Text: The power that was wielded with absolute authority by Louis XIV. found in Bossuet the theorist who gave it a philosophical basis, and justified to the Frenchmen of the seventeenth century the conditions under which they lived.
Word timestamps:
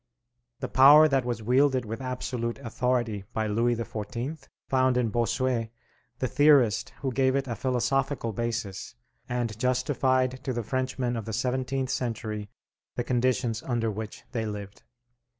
The 0.61 0.67
power 0.67 1.07
that 1.07 1.25
was 1.25 1.43
wielded 1.43 1.85
with 1.85 2.01
absolute 2.01 2.57
authority 2.57 3.23
by 3.33 3.45
Louis 3.45 3.75
XIV. 3.75 4.47
found 4.67 4.97
in 4.97 5.09
Bossuet 5.11 5.69
the 6.17 6.27
theorist 6.27 6.89
who 7.01 7.11
gave 7.11 7.35
it 7.35 7.47
a 7.47 7.53
philosophical 7.55 8.33
basis, 8.33 8.95
and 9.29 9.55
justified 9.59 10.43
to 10.43 10.53
the 10.53 10.63
Frenchmen 10.63 11.15
of 11.15 11.25
the 11.25 11.33
seventeenth 11.33 11.91
century 11.91 12.49
the 12.95 13.03
conditions 13.03 13.61
under 13.61 13.91
which 13.91 14.23
they 14.31 14.47
lived. 14.47 14.81